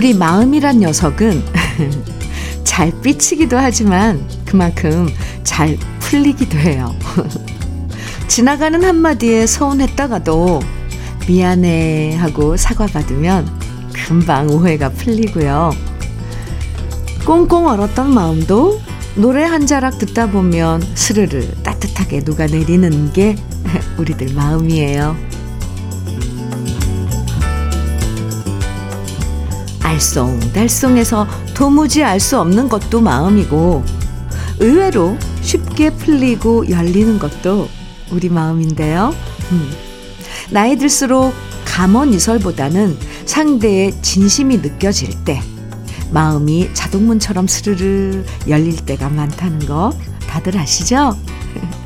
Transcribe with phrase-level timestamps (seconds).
[0.00, 1.42] 우리 마음이란 녀석은
[2.64, 5.06] 잘 삐치기도 하지만 그만큼
[5.44, 6.96] 잘 풀리기도 해요.
[8.26, 10.62] 지나가는 한마디에 서운했다가도
[11.28, 13.46] 미안해 하고 사과받으면
[13.92, 15.72] 금방 오해가 풀리고요.
[17.26, 18.80] 꽁꽁 얼었던 마음도
[19.16, 23.36] 노래 한 자락 듣다 보면 스르르 따뜻하게 녹아내리는 게
[24.00, 25.29] 우리들 마음이에요.
[30.00, 33.84] 알쏭달쏭해서 도무지 알 수 없는 것도 마음이고
[34.58, 37.68] 의외로 쉽게 풀리고 열리는 것도
[38.10, 39.14] 우리 마음인데요.
[39.52, 39.70] 음.
[40.50, 41.32] 나이 들수록
[41.64, 45.40] 감언이설보다는 상대의 진심이 느껴질 때
[46.10, 49.92] 마음이 자동문처럼 스르르 열릴 때가 많다는 거
[50.26, 51.16] 다들 아시죠?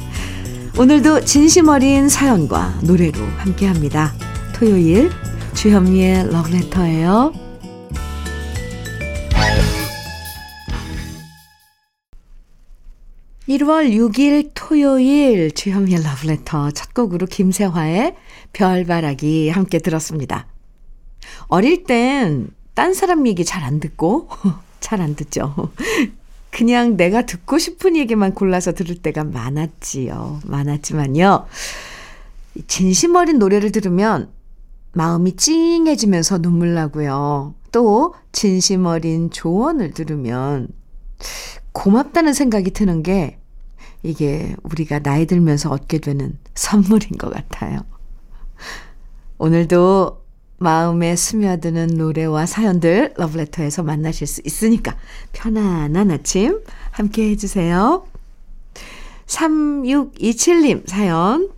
[0.78, 4.14] 오늘도 진심 어린 사연과 노래로 함께합니다.
[4.54, 5.10] 토요일
[5.54, 7.43] 주현미의 러브레터예요.
[13.48, 18.16] 1월 6일 토요일 주현미의 러브레터 첫 곡으로 김세화의
[18.54, 20.46] 별바라기 함께 들었습니다.
[21.48, 24.28] 어릴 땐 딴 사람 얘기 잘 안 듣고
[24.80, 25.70] 잘 안 듣죠.
[26.50, 30.40] 그냥 내가 듣고 싶은 얘기만 골라서 들을 때가 많았지요.
[30.46, 31.46] 많았지만요.
[32.66, 34.30] 진심 어린 노래를 들으면
[34.92, 37.54] 마음이 찡해지면서 눈물 나고요.
[37.72, 40.68] 또 진심 어린 조언을 들으면
[41.74, 43.38] 고맙다는 생각이 드는 게
[44.02, 47.80] 이게 우리가 나이 들면서 얻게 되는 선물인 것 같아요.
[49.36, 50.24] 오늘도
[50.58, 54.96] 마음에 스며드는 노래와 사연들 러브레터에서 만나실 수 있으니까
[55.32, 58.06] 편안한 아침 함께 해주세요.
[59.26, 61.50] 3627님 사연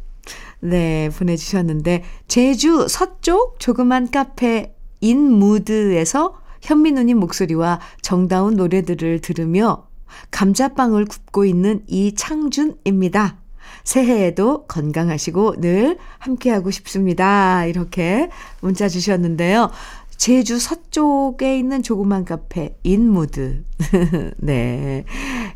[0.60, 9.85] 네 보내주셨는데 제주 서쪽 조그만 카페 인무드에서 현민우님 목소리와 정다운 노래들을 들으며
[10.30, 13.38] 감자빵을 굽고 있는 이창준입니다.
[13.84, 17.64] 새해에도 건강하시고 늘 함께하고 싶습니다.
[17.66, 18.28] 이렇게
[18.60, 19.70] 문자 주셨는데요.
[20.16, 23.64] 제주 서쪽에 있는 조그만 카페 인무드.
[24.38, 25.04] 네.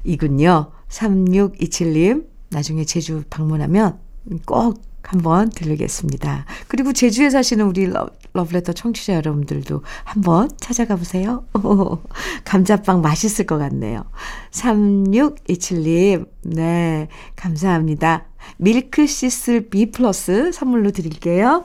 [0.05, 0.71] 이군요.
[0.89, 2.29] 3627님.
[2.51, 3.99] 나중에 제주 방문하면
[4.45, 6.45] 꼭 한번 들르겠습니다.
[6.69, 11.45] 그리고 제주에 사시는 우리 러, 러브레터 청취자 여러분들도 한번 찾아가 보세요.
[12.45, 14.05] 감자빵 맛있을 것 같네요.
[14.53, 18.27] 3627님, 네, 감사합니다.
[18.57, 21.65] 밀크 시슬 B 플러스 선물로 드릴게요.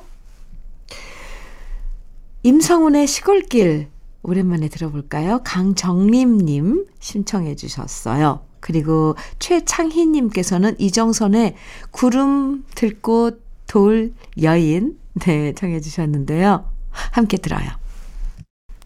[2.43, 3.89] 임성훈의 시골길,
[4.23, 5.41] 오랜만에 들어볼까요?
[5.43, 8.41] 강정림님 신청해 주셨어요.
[8.65, 11.53] 그리고 최창희님께서는 이정선의
[11.91, 14.11] 구름 들꽃 돌
[14.41, 16.65] 여인 네 청해 주셨는데요.
[16.89, 17.69] 함께 들어요.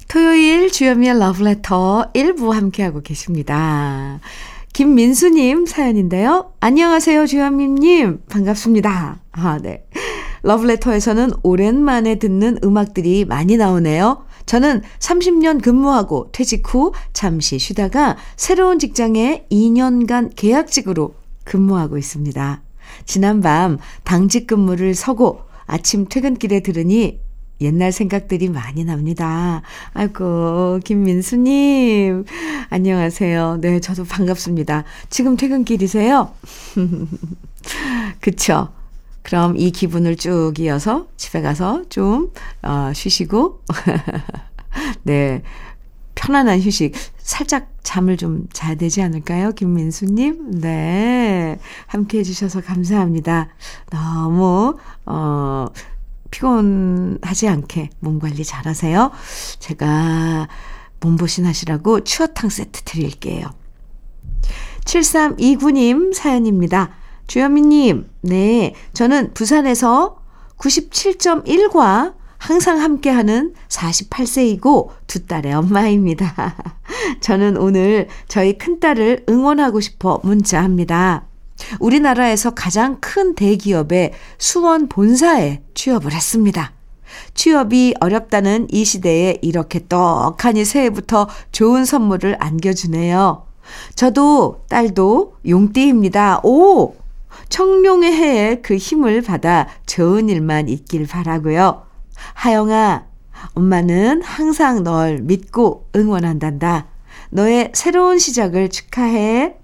[0.10, 4.20] 토요일 주현미의 러브레터 1부 함께하고 계십니다.
[4.74, 6.52] 김민수님 사연인데요.
[6.60, 8.24] 안녕하세요, 주현미님.
[8.30, 9.22] 반갑습니다.
[9.32, 9.86] 아, 네.
[10.42, 14.26] 러브레터에서는 오랜만에 듣는 음악들이 많이 나오네요.
[14.50, 22.60] 저는 30년 근무하고 퇴직 후 잠시 쉬다가 새로운 직장에 2년간 계약직으로 근무하고 있습니다.
[23.06, 27.20] 지난밤 당직 근무를 서고 아침 퇴근길에 들으니
[27.62, 29.62] 옛날 생각들이 많이 납니다.
[29.94, 32.26] 아이고, 김민수님.
[32.72, 33.60] 안녕하세요.
[33.62, 34.84] 네, 저도 반갑습니다.
[35.12, 36.34] 지금 퇴근길이세요?
[38.20, 38.70] 그쵸?
[39.24, 42.32] 그럼 이 기분을 쭉 이어서 집에 가서 좀,
[42.62, 43.64] 어, 쉬시고,
[45.04, 45.44] 네.
[46.16, 46.94] 편안한 휴식.
[47.18, 49.52] 살짝 잠을 좀 자야 되지 않을까요?
[49.52, 50.60] 김민수님?
[50.60, 51.60] 네.
[51.88, 53.50] 함께 해 주셔서 감사합니다.
[53.90, 55.68] 너무, 어,
[56.32, 59.12] 피곤하지 않게 몸 관리 잘 하세요.
[59.60, 60.48] 제가
[61.00, 63.50] 몸보신 하시라고 추어탕 세트 드릴게요.
[64.86, 66.92] 7329님 사연입니다.
[67.30, 68.74] 주현미님, 네.
[68.94, 70.18] 저는 부산에서
[70.58, 76.56] 97.1과 항상 함께하는 48세이고 두 딸의 엄마입니다.
[77.22, 81.28] 저는 오늘 저희 큰딸을 응원하고 싶어 문자합니다.
[81.80, 86.74] 우리나라에서 가장 큰 대기업의 수원 본사에 취업을 했습니다.
[87.36, 93.46] 취업이 어렵다는 이 시대에 이렇게 떡하니 새해부터 좋은 선물을 안겨주네요.
[93.94, 96.42] 저도 딸도 용띠입니다.
[96.44, 96.96] 오!
[97.50, 101.84] 청룡의 해에 그 힘을 받아 좋은 일만 있길 바라고요.
[102.34, 103.06] 하영아,
[103.54, 106.88] 엄마는 항상 널 믿고 응원한단다.
[107.32, 109.56] 너의 새로운 시작을 축하해.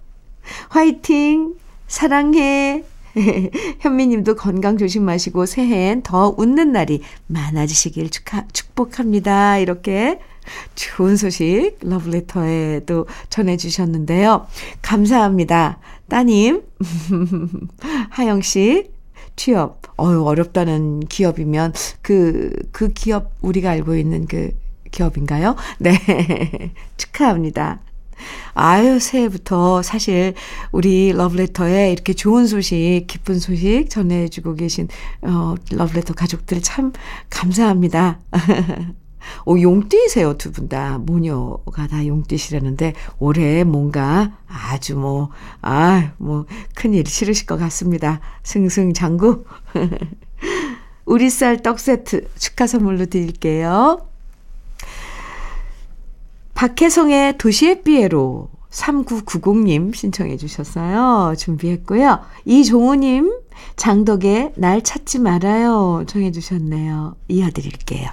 [0.69, 1.55] 화이팅!
[1.87, 2.83] 사랑해.
[3.79, 9.57] 현미님도 건강 조심하시고 새해엔 더 웃는 날이 많아지시길 축하, 축복합니다.
[9.57, 10.19] 이렇게
[10.75, 14.47] 좋은 소식 러브레터에도 전해주셨는데요.
[14.81, 15.79] 감사합니다.
[16.09, 16.63] 따님,
[18.11, 18.89] 하영 씨,
[19.35, 19.81] 취업.
[19.97, 24.51] 어유 어렵다는 기업이면 그, 그 기업, 우리가 알고 있는 그
[24.91, 25.55] 기업인가요?
[25.79, 26.71] 네.
[26.97, 27.79] 축하합니다.
[28.53, 30.33] 아유, 새해부터 사실
[30.71, 34.87] 우리 러브레터에 이렇게 좋은 소식, 기쁜 소식 전해주고 계신,
[35.21, 36.93] 어, 러브레터 가족들 참
[37.29, 38.19] 감사합니다.
[39.45, 40.97] 오, 용띠세요, 두 분 다.
[40.99, 45.29] 모녀가 다 용띠시라는데, 올해 뭔가 아주 뭐,
[45.61, 46.45] 아, 뭐,
[46.75, 48.19] 큰일 싫으실 것 같습니다.
[48.43, 49.45] 승승장구.
[51.05, 54.07] 우리 쌀 떡 세트 축하 선물로 드릴게요.
[56.55, 61.35] 박혜성의 도시의 삐에로 3990님 신청해 주셨어요.
[61.37, 62.19] 준비했고요.
[62.45, 63.31] 이종우님,
[63.77, 66.03] 장덕의 날 찾지 말아요.
[66.07, 67.15] 정해 주셨네요.
[67.27, 68.09] 이어드릴게요.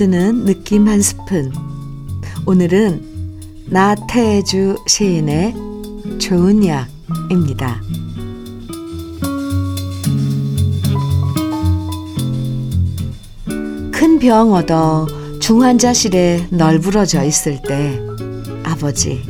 [0.00, 1.52] 스며드는 느낌 한 스푼.
[2.46, 5.54] 오늘은 나태주 시인의
[6.18, 7.82] 좋은 약입니다.
[13.92, 15.06] 큰 병 얻어
[15.38, 18.00] 중환자실에 널브러져 있을 때
[18.64, 19.22] 아버지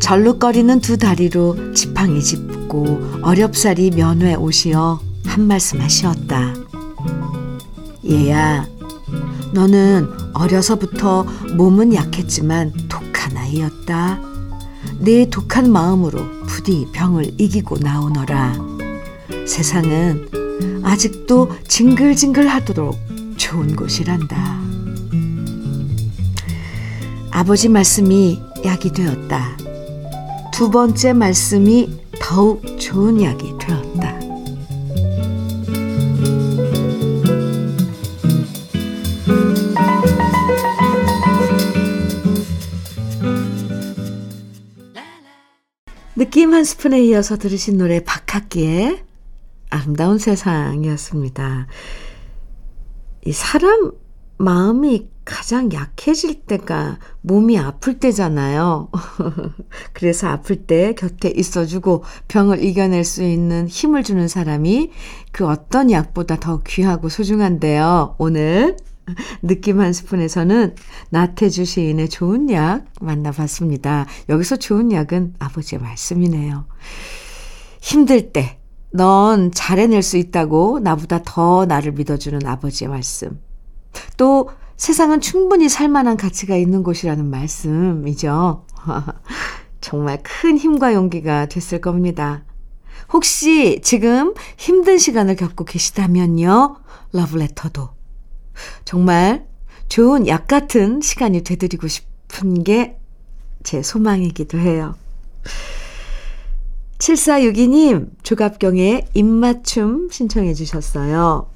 [0.00, 6.54] 절룩거리는 두 다리로 지팡이 짚고 어렵사리 면회 오시어 한 말씀 하시었다.
[8.08, 8.68] 얘야,
[9.54, 11.22] 너는 어려서부터
[11.56, 14.20] 몸은 약했지만 독한 아이였다.
[14.98, 18.54] 내 독한 마음으로 부디 병을 이기고 나오너라.
[19.46, 20.28] 세상은
[20.82, 22.98] 아직도 징글징글 하도록
[23.36, 24.60] 좋은 곳이란다.
[27.30, 29.56] 아버지 말씀이 약이 되었다.
[30.52, 31.90] 두 번째 말씀이
[32.20, 33.93] 더욱 좋은 약이 되었다.
[46.34, 49.04] 느낌 한 스푼에 이어서 들으신 노래 박학기의
[49.70, 51.68] 아름다운 세상이었습니다.
[53.24, 53.92] 이 사람
[54.38, 58.88] 마음이 가장 약해질 때가 몸이 아플 때잖아요.
[59.94, 64.90] 그래서 아플 때 곁에 있어주고 병을 이겨낼 수 있는 힘을 주는 사람이
[65.30, 68.16] 그 어떤 약보다 더 귀하고 소중한데요.
[68.18, 68.76] 오늘
[69.42, 70.74] 느낌 한 스푼에서는
[71.10, 74.06] 나태주 시인의 좋은 약 만나봤습니다.
[74.28, 76.66] 여기서 좋은 약은 아버지의 말씀이네요.
[77.80, 78.58] 힘들 때,
[78.92, 83.40] 넌 잘해낼 수 있다고 나보다 더 나를 믿어주는 아버지의 말씀.
[84.16, 88.66] 또 세상은 충분히 살만한 가치가 있는 곳이라는 말씀이죠.
[89.80, 92.44] 정말 큰 힘과 용기가 됐을 겁니다.
[93.12, 96.76] 혹시 지금 힘든 시간을 겪고 계시다면요.
[97.12, 97.90] 러브레터도
[98.84, 99.46] 정말
[99.88, 102.96] 좋은 약 같은 시간이 되드리고 싶은 게
[103.64, 104.94] 제 소망이기도 해요.
[106.98, 111.50] 7462님, 조갑경의 입맞춤 신청해 주셨어요.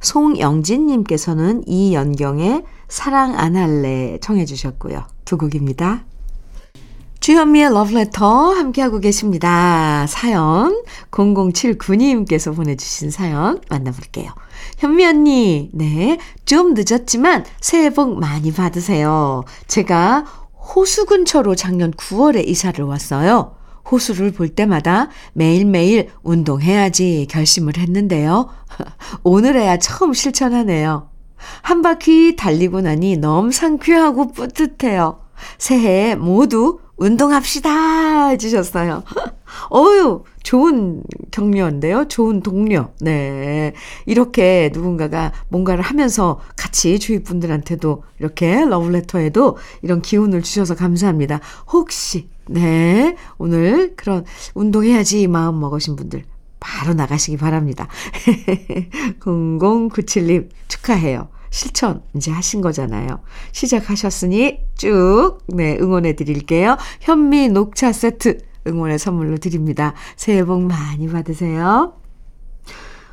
[0.00, 5.04] 송영진님께서는 이연경의 사랑 안 할래 청해 주셨고요.
[5.24, 6.04] 두 곡입니다.
[7.20, 10.06] 주현미의 러브레터 함께하고 계십니다.
[10.08, 14.32] 사연 0079님께서 보내주신 사연 만나볼게요.
[14.78, 19.44] 현미 언니, 네, 좀 늦었지만 새해 복 많이 받으세요.
[19.66, 20.24] 제가
[20.74, 23.54] 호수 근처로 작년 9월에 이사를 왔어요.
[23.90, 28.48] 호수를 볼 때마다 매일매일 운동해야지 결심을 했는데요.
[29.24, 31.10] 오늘에야 처음 실천하네요.
[31.60, 35.20] 한 바퀴 달리고 나니 너무 상쾌하고 뿌듯해요.
[35.58, 39.02] 새해 모두 운동합시다 해주셨어요.
[39.72, 42.06] 어유 좋은 격려인데요.
[42.08, 42.92] 좋은 동료.
[43.00, 43.72] 네.
[44.06, 51.40] 이렇게 누군가가 뭔가를 하면서 같이 주위 분들한테도 이렇게 러브레터에도 이런 기운을 주셔서 감사합니다.
[51.72, 53.16] 혹시, 네.
[53.38, 56.24] 오늘 그런 운동해야지 마음 먹으신 분들
[56.60, 57.88] 바로 나가시기 바랍니다.
[59.20, 61.28] 0097님 축하해요.
[61.50, 63.20] 실천 이제 하신 거잖아요.
[63.52, 66.76] 시작하셨으니 쭉, 네, 응원해 드릴게요.
[67.00, 69.94] 현미 녹차 세트 응원의 선물로 드립니다.
[70.16, 71.94] 새해 복 많이 받으세요.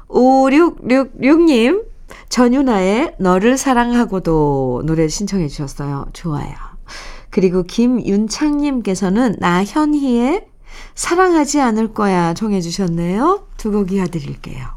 [0.10, 1.84] 5666님,
[2.30, 6.06] 전윤아의 너를 사랑하고도 노래 신청해 주셨어요.
[6.14, 6.54] 좋아요.
[7.30, 10.48] 그리고 김윤창님께서는 나현희의
[10.96, 13.48] 사랑하지 않을 거야 정해 주셨네요.
[13.58, 14.77] 두 곡 이어드릴게요.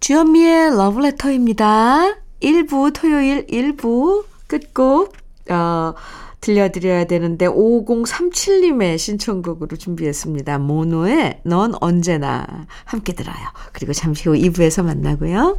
[0.00, 2.16] 주현미의 러브레터입니다.
[2.40, 5.14] 1부 토요일 1부 끝곡
[5.50, 5.94] 어,
[6.40, 10.58] 들려드려야 되는데 5037님의 신청곡으로 준비했습니다.
[10.58, 12.46] 모노의 넌 언제나
[12.84, 13.36] 함께 들어요.
[13.72, 15.58] 그리고 잠시 후 2부에서 만나고요.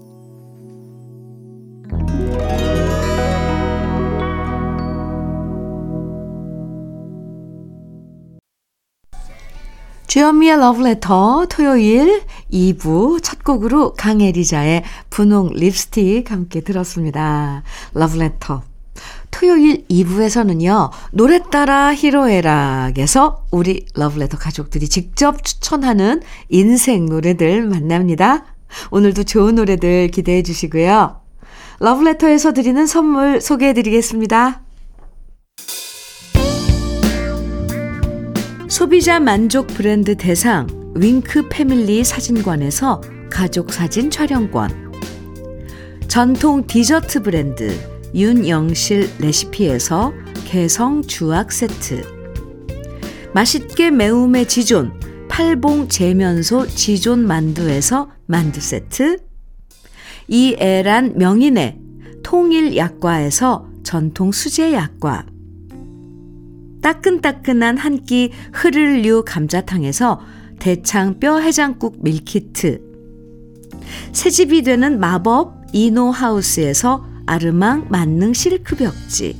[10.11, 17.63] 주현미의 Letter 토요일 2부 첫 곡으로 강혜리자의 분홍 립스틱 함께 들었습니다.
[17.95, 18.59] Letter.
[19.31, 28.43] 토요일 2부에서는요, 노래 따라 히로에락에서 우리 러브레터 가족들이 직접 추천하는 인생 노래들 만납니다.
[28.89, 31.21] 오늘도 좋은 노래들 기대해 주시고요.
[31.79, 34.61] 러브레터에서 드리는 선물 소개해 드리겠습니다.
[38.71, 44.93] 소비자 만족 브랜드 대상 윙크 패밀리 사진관에서 가족 사진 촬영권.
[46.07, 47.77] 전통 디저트 브랜드
[48.15, 50.13] 윤영실 레시피에서
[50.45, 52.01] 개성 주악 세트.
[53.33, 54.97] 맛있게 매움의 지존
[55.27, 59.17] 팔봉 재면소 지존 만두에서 만두 세트.
[60.29, 61.77] 이애란 명인의
[62.23, 65.30] 통일 약과에서 전통 수제 약과.
[66.81, 70.19] 따끈따끈한 한 끼 흐를류 감자탕에서
[70.59, 72.81] 대창 뼈 해장국 밀키트.
[74.13, 79.37] 새집이 되는 마법 이노하우스에서 아르망 만능 실크 벽지.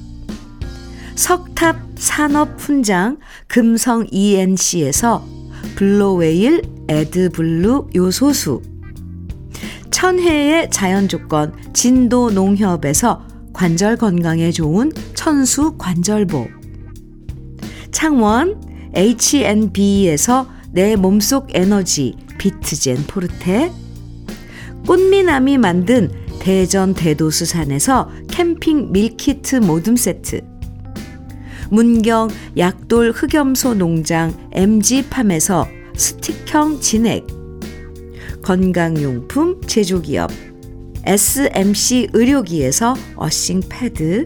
[1.16, 3.18] 석탑 산업 훈장
[3.48, 5.26] 금성 ENC에서
[5.76, 8.62] 블루웨일 애드블루 요소수.
[9.92, 16.61] 천혜의 자연 조건 진도 농협에서 관절 건강에 좋은 천수 관절보.
[17.92, 18.62] 창원
[18.96, 23.72] H&B에서 내 몸속 에너지 비트젠 포르테
[24.88, 30.42] 꽃미남이 만든 대전 대도수산에서 캠핑 밀키트 모듬 세트
[31.70, 37.28] 문경 약돌 흑염소 농장 MG팜에서 스틱형 진액
[38.42, 40.32] 건강용품 제조기업
[41.06, 44.26] SMC 의료기에서 earthing 패드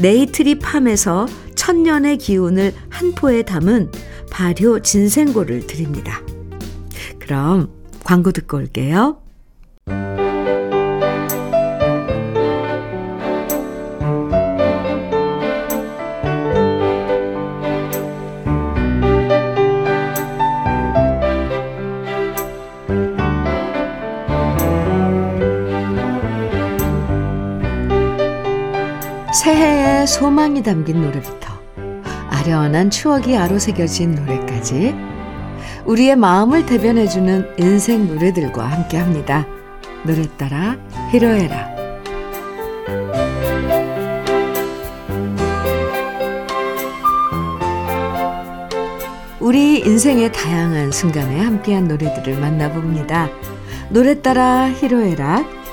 [0.00, 3.90] 네이트리 팜에서 천년의 기운을 한 포에 담은
[4.30, 6.20] 발효 진생고를 드립니다.
[7.18, 7.70] 그럼
[8.04, 9.18] 광고 듣고 올게요.
[29.32, 29.75] 새해
[30.06, 31.52] 의 소망이 담긴 노래부터
[32.30, 34.94] 아련한 추억이 아로새겨진 노래까지
[35.84, 39.44] 우리의 마음을 대변해주는 인생 노래들과 함께 합니다.
[40.04, 40.76] 노래 따라
[41.10, 41.74] 히로에라.
[49.40, 53.28] 우리 인생의 다양한 순간에 함께한 노래들을 만나봅니다.
[53.88, 55.65] 노래 따라 히로에락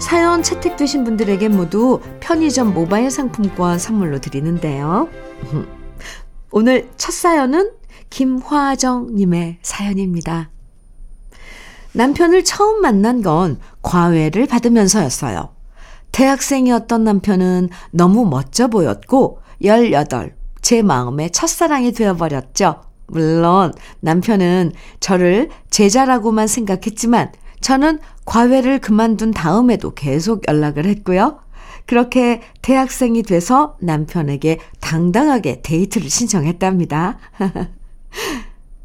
[0.00, 5.08] 사연 채택되신 분들에게 모두 편의점 모바일 상품권 선물로 드리는데요.
[6.50, 7.72] 오늘 첫 사연은
[8.08, 10.50] 김화정님의 사연입니다.
[11.92, 15.54] 남편을 처음 만난 건 과외를 받으면서였어요.
[16.12, 22.82] 대학생이었던 남편은 너무 멋져 보였고, 18, 제 마음의 첫사랑이 되어버렸죠.
[23.06, 31.40] 물론 남편은 저를 제자라고만 생각했지만 저는 과외를 그만둔 다음에도 계속 연락을 했고요.
[31.86, 37.18] 그렇게 대학생이 돼서 남편에게 당당하게 데이트를 신청했답니다.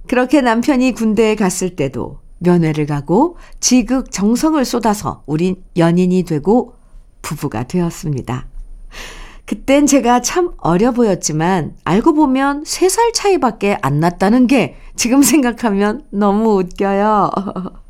[0.08, 6.74] 그렇게 남편이 군대에 갔을 때도 면회를 가고 지극 정성을 쏟아서 우린 연인이 되고
[7.22, 8.48] 부부가 되었습니다.
[9.46, 16.58] 그땐 제가 참 어려 보였지만 알고 보면 3살 차이밖에 안 났다는 게 지금 생각하면 너무
[16.60, 17.30] 웃겨요.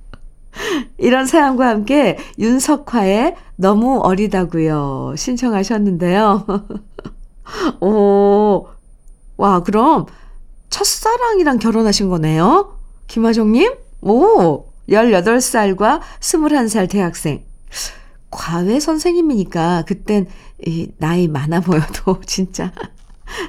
[0.98, 5.16] 이런 사연과 함께 윤석화의 너무 어리다고요.
[5.18, 6.46] 신청하셨는데요.
[7.82, 8.68] 오,
[9.38, 10.06] 와, 그럼
[10.70, 12.78] 첫사랑이랑 결혼하신 거네요?
[13.08, 13.76] 김하정님?
[14.02, 17.44] 오, 18살과 21살 대학생.
[18.30, 20.28] 과외 선생님이니까 그땐
[20.66, 22.72] 이 나이 많아 보여도 진짜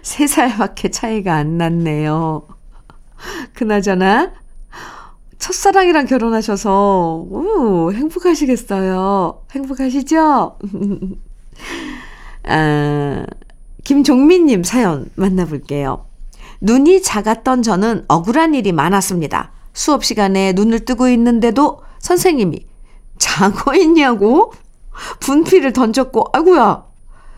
[0.02, 2.46] 3살밖에 차이가 안 났네요.
[3.54, 4.32] 그나저나
[5.38, 9.42] 첫사랑이랑 결혼하셔서 오, 행복하시겠어요.
[9.52, 10.58] 행복하시죠?
[12.44, 13.26] 아,
[13.84, 16.06] 김종민님 사연 만나볼게요.
[16.60, 19.52] 눈이 작았던 저는 억울한 일이 많았습니다.
[19.72, 22.66] 수업 시간에 눈을 뜨고 있는데도 선생님이
[23.18, 24.52] 자고 있냐고
[25.20, 26.84] 분필을 던졌고 아이고야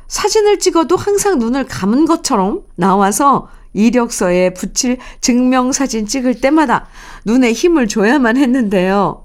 [0.07, 6.89] 사진을 찍어도 항상 눈을 감은 것처럼 나와서 이력서에 붙일 증명사진 찍을 때마다
[7.25, 9.25] 눈에 힘을 줘야만 했는데요.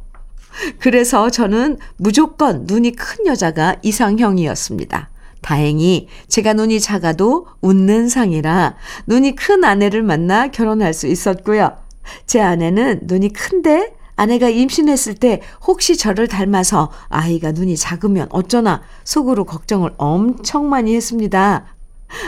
[0.78, 5.10] 그래서 저는 무조건 눈이 큰 여자가 이상형이었습니다.
[5.42, 8.76] 다행히 제가 눈이 작아도 웃는 상이라
[9.08, 11.76] 눈이 큰 아내를 만나 결혼할 수 있었고요.
[12.28, 19.46] 제 아내는 눈이 큰데 아내가 임신했을 때 혹시 저를 닮아서 아이가 눈이 작으면 어쩌나 속으로
[19.46, 21.66] 걱정을 엄청 많이 했습니다.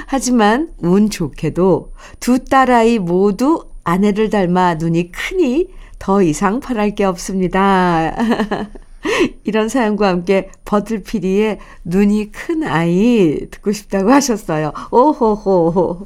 [0.07, 5.67] 하지만 운 좋게도 두 딸아이 모두 아내를 닮아 눈이 크니
[5.99, 8.15] 더 이상 바랄 게 없습니다.
[9.43, 14.73] 이런 사연과 함께 버들피리의 눈이 큰 아이 듣고 싶다고 하셨어요.
[14.91, 16.03] 오호호.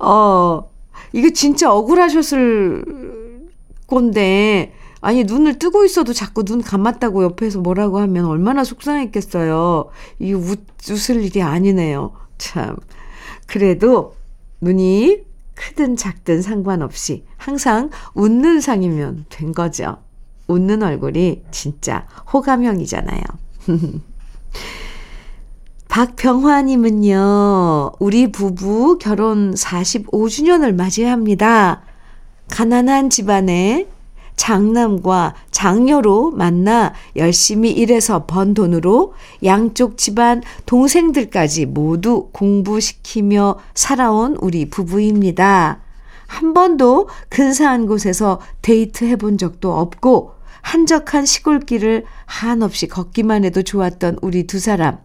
[0.00, 0.70] 어,
[1.12, 2.84] 이거 진짜 억울하셨을
[3.86, 9.88] 건데, 아니, 눈을 뜨고 있어도 자꾸 눈 감았다고 옆에서 뭐라고 하면 얼마나 속상했겠어요.
[10.18, 12.12] 이 웃, 웃을 일이 아니네요.
[12.38, 12.76] 참.
[13.46, 14.16] 그래도
[14.60, 15.22] 눈이
[15.54, 19.98] 크든 작든 상관없이 항상 웃는 상이면 된 거죠.
[20.48, 23.22] 웃는 얼굴이 진짜 호감형이잖아요.
[25.88, 31.82] 박병화님은요, 우리 부부 결혼 45주년을 맞이합니다.
[32.50, 33.88] 가난한 집안에
[34.36, 45.80] 장남과 장녀로 만나 열심히 일해서 번 돈으로 양쪽 집안 동생들까지 모두 공부시키며 살아온 우리 부부입니다.
[46.26, 54.18] 한 번도 근사한 곳에서 데이트 해 본 적도 없고 한적한 시골길을 한없이 걷기만 해도 좋았던
[54.22, 54.98] 우리 두 사람.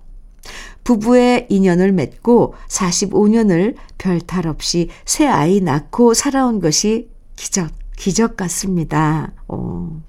[0.83, 7.80] 부부의 인연을 맺고 45년을 별 탈 없이 새 아이 낳고 살아온 것이 기적.
[8.01, 9.31] 기적 같습니다.
[9.47, 10.01] 오.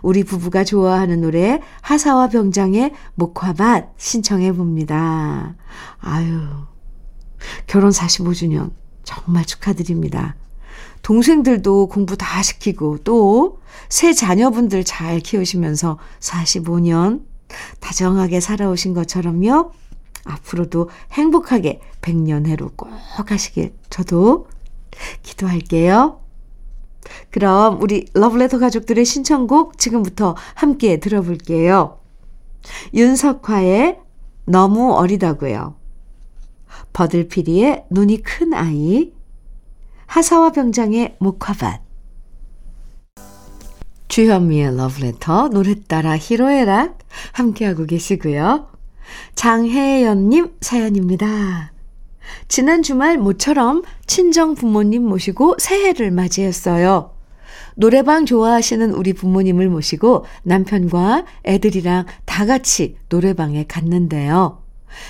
[0.00, 5.56] 우리 부부가 좋아하는 노래 하사와 병장의 목화밭 신청해 봅니다.
[5.98, 6.40] 아유.
[7.66, 8.70] 결혼 45주년
[9.02, 10.36] 정말 축하드립니다.
[11.02, 17.24] 동생들도 공부 다 시키고 또 새 자녀분들 잘 키우시면서 45년
[17.80, 19.72] 다정하게 살아오신 것처럼요.
[20.24, 22.88] 앞으로도 행복하게 100년 해로 꼭
[23.32, 24.46] 하시길 저도
[25.24, 26.21] 기도할게요.
[27.30, 31.98] 그럼 우리 러브레터 가족들의 신청곡 지금부터 함께 들어볼게요.
[32.94, 33.98] 윤석화의
[34.44, 35.76] 너무 어리다고요.
[36.92, 39.12] 버들피리의 눈이 큰 아이,
[40.06, 41.80] 하사와 병장의 목화밭,
[44.08, 46.98] 주현미의 러브레터, 노래 따라 히로에락
[47.32, 48.68] 함께하고 계시고요.
[49.34, 51.71] 장혜연님 사연입니다.
[52.48, 57.12] 지난 주말 모처럼 친정 부모님 모시고 새해를 맞이했어요.
[57.74, 64.62] 노래방 좋아하시는 우리 부모님을 모시고 남편과 애들이랑 다 같이 노래방에 갔는데요.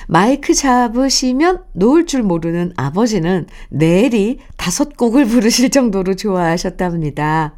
[0.07, 7.55] 마이크 잡으시면 놓을 줄 모르는 아버지는 내일이 다섯 곡을 부르실 정도로 좋아하셨답니다.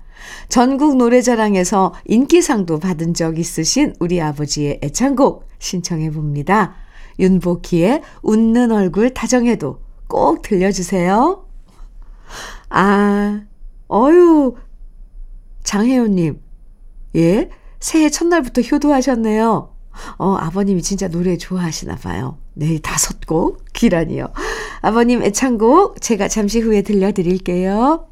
[0.49, 6.77] 전국 노래자랑에서 인기상도 받은 적 있으신 우리 아버지의 애창곡 신청해 봅니다.
[7.19, 11.45] 윤복희의 웃는 얼굴 다정해도 꼭 들려주세요.
[12.71, 13.43] 아,
[13.91, 14.57] 어유
[15.63, 16.41] 장혜연님,
[17.17, 17.51] 예,
[17.81, 19.71] 새해 첫날부터 효도하셨네요.
[20.19, 22.39] 어, 아버님이 진짜 노래 좋아하시나 봐요.
[22.55, 24.27] 내일 다섯 곡, 기란이요.
[24.83, 28.09] 아버님 애창곡 제가 잠시 후에 들려드릴게요.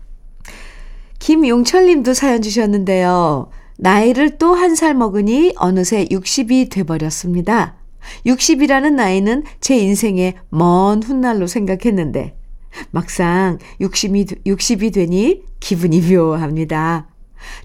[1.18, 3.50] 김용철 님도 사연 주셨는데요.
[3.78, 7.76] 나이를 또 한 살 먹으니 어느새 60이 돼버렸습니다.
[8.26, 12.36] 60이라는 나이는 제 인생의 먼 훗날로 생각했는데,
[12.90, 17.08] 막상 60이, 60이 되니 기분이 묘합니다.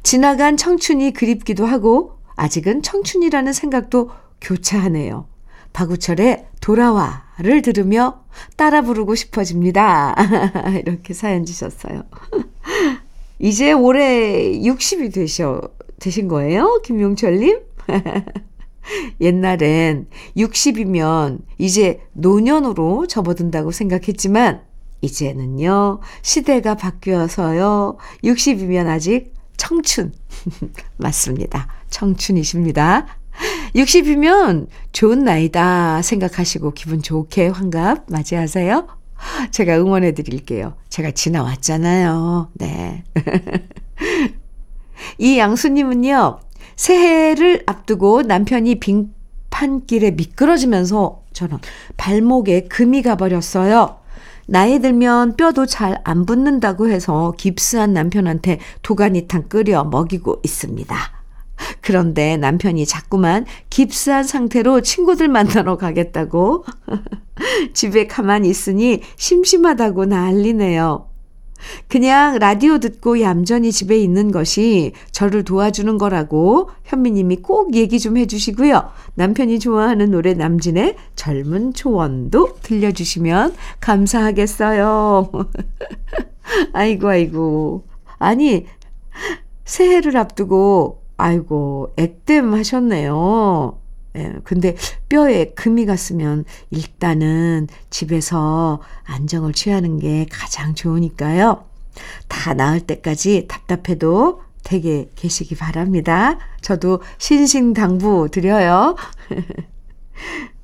[0.03, 5.27] 지나간 청춘이 그립기도 하고, 아직은 청춘이라는 생각도 교차하네요.
[5.73, 8.23] 박우철의 돌아와를 들으며
[8.55, 10.15] 따라 부르고 싶어집니다.
[10.85, 12.03] 이렇게 사연 주셨어요.
[13.39, 15.61] 이제 올해 60이 되셔,
[15.99, 16.81] 되신 거예요?
[16.83, 17.59] 김용철님?
[19.21, 24.61] 옛날엔 60이면 이제 노년으로 접어든다고 생각했지만,
[25.01, 30.13] 이제는요, 시대가 바뀌어서요, 60이면 아직 청춘.
[30.97, 31.67] 맞습니다.
[31.89, 33.07] 청춘이십니다.
[33.75, 38.87] 60이면 좋은 나이다 생각하시고 기분 좋게 환갑 맞이하세요.
[39.51, 40.75] 제가 응원해 드릴게요.
[40.89, 42.49] 제가 지나왔잖아요.
[42.53, 43.03] 네.
[45.19, 46.39] 이 양수님은요,
[46.77, 51.57] 새해를 앞두고 남편이 빙판길에 미끄러지면서 저는
[51.97, 53.97] 발목에 금이 가버렸어요.
[54.49, 60.95] 나이 들면 뼈도 잘 안 붙는다고 해서 깁스한 남편한테 도가니탕 끓여 먹이고 있습니다.
[61.81, 66.63] 그런데 남편이 자꾸만 깁스한 상태로 친구들 만나러 가겠다고
[67.73, 71.09] 집에 가만히 있으니 심심하다고 난리네요.
[71.87, 78.89] 그냥 라디오 듣고 얌전히 집에 있는 것이 저를 도와주는 거라고 현미님이 꼭 얘기 좀 해주시고요.
[79.15, 85.31] 남편이 좋아하는 노래 남진의 젊은 초원도 들려주시면 감사하겠어요.
[86.73, 87.83] 아이고, 아이고.
[88.19, 88.65] 아니,
[89.65, 93.86] 새해를 앞두고, 아이고, 액땜 하셨네요.
[94.17, 94.75] 예, 근데
[95.09, 101.65] 뼈에 금이 갔으면 일단은 집에서 안정을 취하는 게 가장 좋으니까요.
[102.27, 106.37] 다 나을 때까지 답답해도 되게 계시기 바랍니다.
[106.61, 108.95] 저도 신신당부 드려요.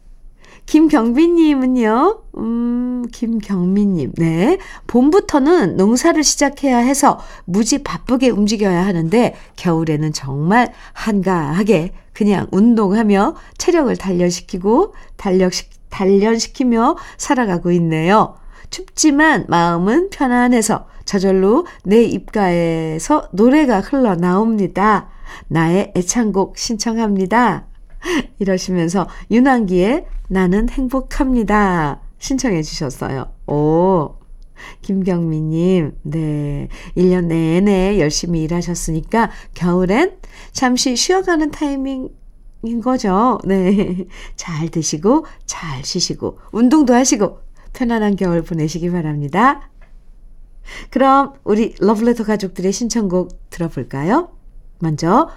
[0.74, 4.58] 김경빈님은요, 음, 김경민님, 네.
[4.88, 14.96] 봄부터는 농사를 시작해야 해서 무지 바쁘게 움직여야 하는데, 겨울에는 정말 한가하게 그냥 운동하며 체력을 단련시키고,
[15.16, 18.38] 단력시, 단련시키며 살아가고 있네요.
[18.72, 25.10] 춥지만 마음은 편안해서 저절로 내 입가에서 노래가 흘러나옵니다.
[25.50, 27.68] 나의 애창곡 신청합니다.
[28.40, 32.02] 이러시면서 윤한기의 나는 행복합니다.
[32.20, 33.32] 신청해 주셨어요.
[33.48, 34.16] 오,
[34.82, 36.70] 김경미님, 네.
[36.96, 40.18] 1년 내내 열심히 일하셨으니까 겨울엔
[40.52, 42.10] 잠시 쉬어가는 타이밍
[42.66, 43.40] 인 거죠.
[43.44, 44.06] 네.
[44.38, 47.40] 잘 드시고, 잘 쉬시고, 운동도 하시고,
[47.74, 49.70] 편안한 겨울 보내시기 바랍니다.
[50.90, 54.30] 그럼 우리 러브레터 가족들의 신청곡 들어볼까요?
[54.80, 55.30] 먼저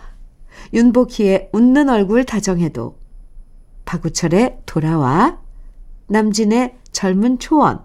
[0.72, 2.98] 윤복희의 웃는 얼굴 다정해도,
[3.84, 5.38] 박우철의 돌아와,
[6.08, 7.84] 남진의 젊은 초원,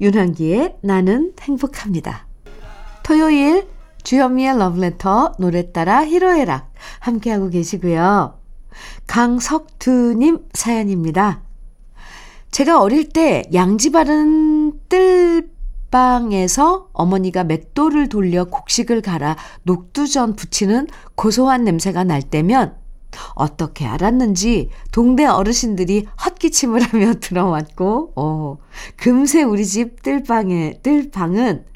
[0.00, 2.26] 윤한기의 나는 행복합니다.
[3.02, 3.68] 토요일
[4.04, 8.38] 주현미의 러브레터 노래 따라 히로에락 함께하고 계시고요.
[9.06, 11.42] 강석두님 사연입니다.
[12.50, 15.50] 제가 어릴 때 양지 바른 뜰
[15.92, 22.74] 팟빵에서 어머니가 맷돌을 돌려 곡식을 갈아 녹두전 부치는 고소한 냄새가 날 때면
[23.34, 28.58] 어떻게 알았는지 동네 어르신들이 헛기침을 하며 들어왔고, 어,
[28.96, 31.66] 금세 우리 집 뜰방에, 뜰방은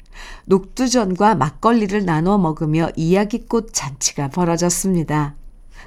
[0.45, 5.35] 녹두전과 막걸리를 나눠 먹으며 이야기꽃 잔치가 벌어졌습니다.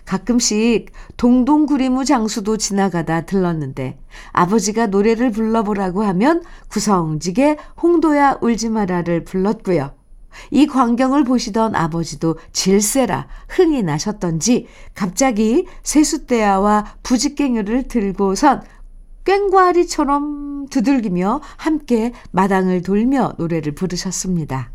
[0.05, 3.99] 가끔씩 동동구리무 장수도 지나가다 들렀는데
[4.33, 9.93] 아버지가 노래를 불러보라고 하면 구성지게 홍도야 울지 마라를 불렀고요.
[10.51, 18.63] 이 광경을 보시던 아버지도 질세라 흥이 나셨던지 갑자기 세숫대야와 부직갱이를 들고선
[19.25, 24.71] 꽹과리처럼 두들기며 함께 마당을 돌며 노래를 부르셨습니다.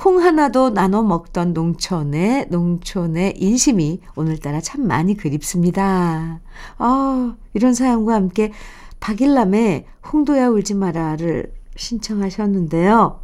[0.00, 6.38] 콩 하나도 나눠 먹던 농촌의, 농촌의 인심이 오늘따라 참 많이 그립습니다.
[6.78, 8.52] 아, 이런 사연과 함께
[9.00, 13.18] 박일남의 홍도야 울지 마라를 신청하셨는데요.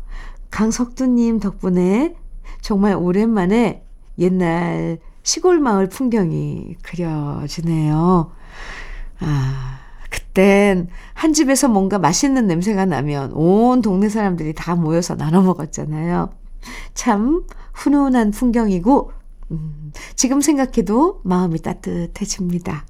[0.50, 2.16] 강석두님 덕분에
[2.60, 3.84] 정말 오랜만에
[4.18, 8.32] 옛날 시골 마을 풍경이 그려지네요.
[9.20, 9.78] 아,
[10.10, 16.30] 그땐 한 집에서 뭔가 맛있는 냄새가 나면 온 동네 사람들이 다 모여서 나눠 먹었잖아요.
[16.94, 19.12] 참 훈훈한 풍경이고,
[19.50, 22.86] 음, 지금 생각해도 마음이 따뜻해집니다.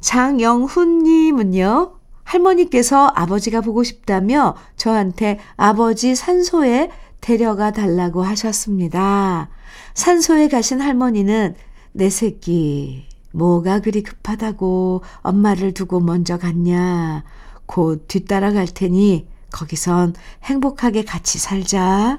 [0.00, 9.50] 장영훈님은요, 할머니께서 아버지가 보고 싶다며 저한테 아버지 산소에 데려가 달라고 하셨습니다.
[9.94, 11.54] 산소에 가신 할머니는
[11.92, 17.24] 내 새끼, 뭐가 그리 급하다고 엄마를 두고 먼저 갔냐.
[17.66, 22.18] 곧 뒤따라 갈 테니 거기선 행복하게 같이 살자.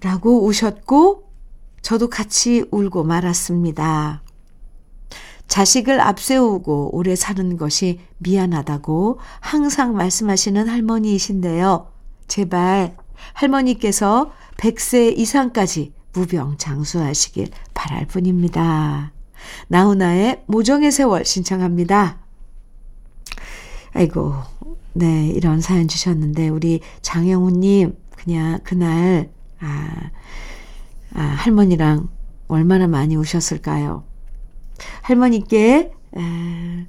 [0.00, 1.30] 라고 우셨고,
[1.80, 4.22] 저도 같이 울고 말았습니다.
[5.48, 11.92] 자식을 앞세우고 오래 사는 것이 미안하다고 항상 말씀하시는 할머니이신데요.
[12.26, 12.96] 제발
[13.34, 19.12] 할머니께서 100세 이상까지 무병장수하시길 바랄 뿐입니다.
[19.68, 22.18] 나훈아의 모정의 세월 신청합니다.
[23.92, 24.34] 아이고,
[24.94, 30.10] 네, 이런 사연 주셨는데, 우리 장영우님, 그냥 그날, 아,
[31.14, 32.08] 아, 할머니랑
[32.48, 34.04] 얼마나 많이 우셨을까요?
[35.02, 36.86] 할머니께, 에,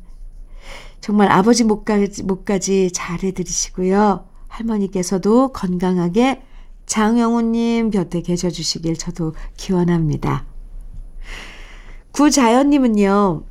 [0.99, 4.27] 정말 아버지 목까지, 목까지 잘해드리시고요.
[4.47, 6.41] 할머니께서도 건강하게
[6.85, 10.45] 장영우님 곁에 계셔주시길 저도 기원합니다.
[12.11, 13.43] 구자연님은요,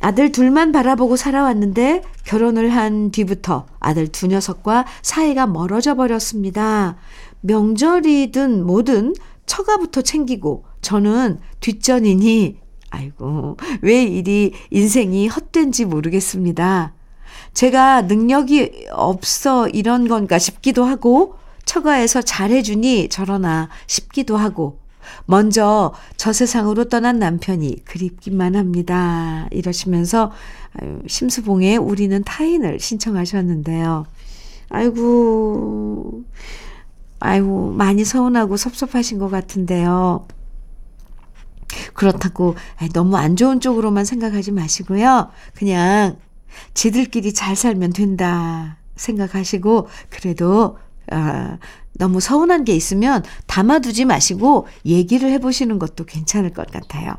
[0.00, 6.96] 아들 둘만 바라보고 살아왔는데 결혼을 한 뒤부터 아들 두 녀석과 사이가 멀어져 버렸습니다.
[7.40, 9.14] 명절이든 뭐든
[9.46, 12.58] 처가부터 챙기고 저는 뒷전이니
[12.90, 16.94] 아이고 왜 이리 인생이 헛된지 모르겠습니다.
[17.54, 24.78] 제가 능력이 없어 이런 건가 싶기도 하고 처가에서 잘해주니 저러나 싶기도 하고
[25.24, 29.48] 먼저 저 세상으로 떠난 남편이 그립기만 합니다.
[29.50, 30.32] 이러시면서
[31.06, 34.06] 심수봉의 우리는 타인을 신청하셨는데요.
[34.68, 36.24] 아이고,
[37.20, 40.26] 아이고, 많이 서운하고 섭섭하신 것 같은데요.
[41.94, 42.56] 그렇다고
[42.92, 45.30] 너무 안 좋은 쪽으로만 생각하지 마시고요.
[45.54, 46.16] 그냥
[46.74, 50.78] 지들끼리 잘 살면 된다 생각하시고, 그래도
[51.10, 51.58] 아,
[51.94, 57.14] 너무 서운한 게 있으면 담아두지 마시고 얘기를 해보시는 것도 괜찮을 것 같아요.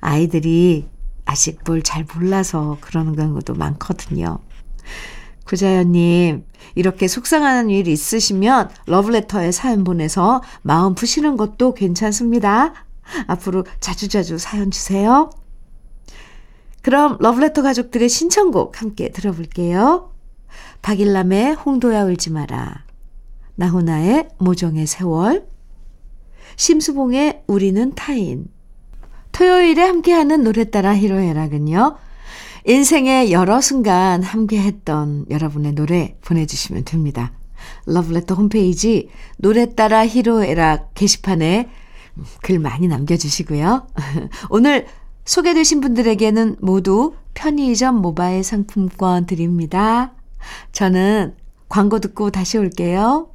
[0.00, 0.88] 아이들이
[1.24, 4.38] 아직 뭘 잘 몰라서 그러는 경우도 많거든요.
[5.44, 12.74] 구자연님, 이렇게 속상한 일 있으시면 러브레터에 사연 보내서 마음 푸시는 것도 괜찮습니다.
[13.26, 15.30] 앞으로 자주자주 사연 주세요.
[16.82, 20.12] 그럼 러브레터 가족들의 신청곡 함께 들어볼게요.
[20.82, 22.84] 박일남의 홍도야 울지 마라.
[23.60, 25.46] 나훈아의 모정의 세월,
[26.56, 28.46] 심수봉의 우리는 타인.
[29.32, 31.96] 토요일에 함께하는 노래 따라 히로에락은요.
[32.64, 37.32] 인생의 여러 순간 함께했던 여러분의 노래 보내주시면 됩니다.
[37.84, 41.68] 러브레터 홈페이지 노래 따라 히로에락 게시판에
[42.40, 43.86] 글 많이 남겨주시고요.
[44.48, 44.86] 오늘
[45.26, 50.14] 소개되신 분들에게는 모두 편의점 모바일 상품권 드립니다.
[50.72, 51.36] 저는
[51.68, 53.28] 광고 듣고 다시 올게요.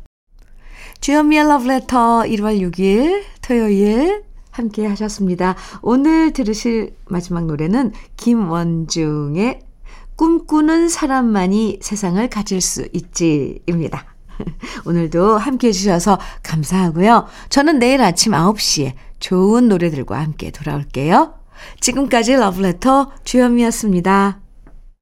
[1.05, 5.55] 주현미의 러브레터 1월 6일 토요일 함께 하셨습니다.
[5.83, 9.59] 오늘 들으실 마지막 노래는 김원중의
[10.15, 14.15] 꿈꾸는 사람만이 세상을 가질 수 있지입니다.
[14.87, 17.27] 오늘도 함께 해주셔서 감사하고요.
[17.49, 21.35] 저는 내일 아침 9시에 좋은 노래들과 함께 돌아올게요.
[21.81, 24.44] 지금까지 러브레터 주현미였습니다.